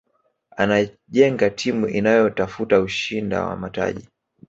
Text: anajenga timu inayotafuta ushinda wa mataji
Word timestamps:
anajenga 0.57 1.49
timu 1.49 1.87
inayotafuta 1.87 2.79
ushinda 2.79 3.43
wa 3.45 3.55
mataji 3.55 4.07